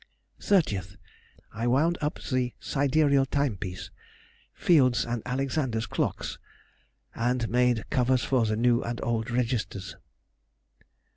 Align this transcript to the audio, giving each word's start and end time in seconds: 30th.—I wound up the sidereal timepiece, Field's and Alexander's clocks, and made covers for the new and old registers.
30th.—I 0.39 1.67
wound 1.67 1.95
up 2.01 2.17
the 2.31 2.55
sidereal 2.59 3.23
timepiece, 3.27 3.91
Field's 4.51 5.05
and 5.05 5.21
Alexander's 5.27 5.85
clocks, 5.85 6.39
and 7.13 7.47
made 7.49 7.87
covers 7.91 8.23
for 8.23 8.43
the 8.47 8.55
new 8.57 8.81
and 8.81 8.99
old 9.03 9.29
registers. 9.29 9.95